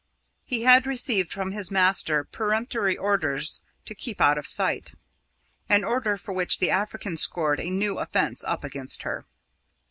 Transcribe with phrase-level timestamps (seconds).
[0.45, 4.93] He had received from his master peremptory orders to keep out of sight
[5.69, 9.27] an order for which the African scored a new offence up against her.